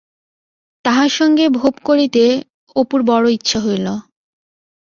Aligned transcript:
তাহার 0.85 1.09
সঙ্গে 1.09 1.45
ভোব 1.49 1.75
করিতে 1.83 2.23
অপুর 2.75 2.99
বড় 3.03 3.25
ইচ্ছা 3.29 3.59
হইল। 3.59 3.87